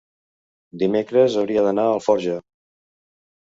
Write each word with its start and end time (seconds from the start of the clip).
dimecres 0.83 1.35
hauria 1.41 1.67
d'anar 1.67 1.85
a 1.91 1.93
Alforja. 1.99 2.39